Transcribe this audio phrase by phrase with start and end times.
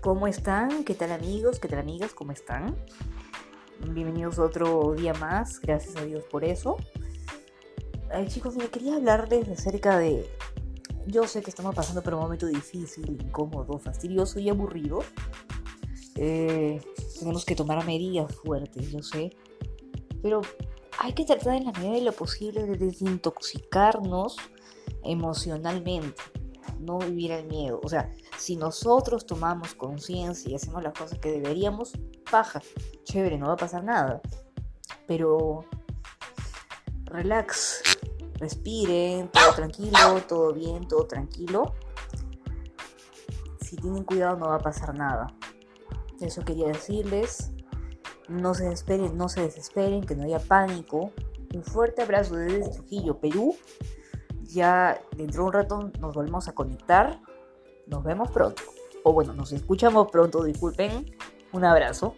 [0.00, 0.84] ¿Cómo están?
[0.84, 1.58] ¿Qué tal amigos?
[1.58, 2.14] ¿Qué tal amigas?
[2.14, 2.76] ¿Cómo están?
[3.80, 6.76] Bienvenidos otro día más, gracias a Dios por eso.
[8.12, 10.30] Ay, chicos, me quería hablarles acerca de...
[11.06, 15.00] Yo sé que estamos pasando por un momento difícil, incómodo, fastidioso y aburrido.
[16.14, 16.80] Eh,
[17.18, 19.36] tenemos que tomar medidas fuertes, yo sé.
[20.22, 20.42] Pero
[21.00, 24.36] hay que tratar en la medida de lo posible de desintoxicarnos
[25.02, 26.22] emocionalmente,
[26.80, 27.80] no vivir el miedo.
[27.82, 31.92] O sea, si nosotros tomamos conciencia y hacemos las cosas que deberíamos,
[32.30, 32.60] paja,
[33.04, 34.20] chévere, no va a pasar nada.
[35.06, 35.64] Pero
[37.04, 37.82] relax,
[38.34, 41.74] respiren, todo tranquilo, todo bien, todo tranquilo.
[43.60, 45.26] Si tienen cuidado no va a pasar nada.
[46.20, 47.52] Eso quería decirles.
[48.28, 51.12] No se desesperen, no se desesperen, que no haya pánico.
[51.54, 53.56] Un fuerte abrazo desde Trujillo, Perú.
[54.48, 57.20] Ya dentro de un rato nos volvemos a conectar.
[57.86, 58.62] Nos vemos pronto.
[59.04, 61.14] O bueno, nos escuchamos pronto, disculpen.
[61.52, 62.14] Un abrazo.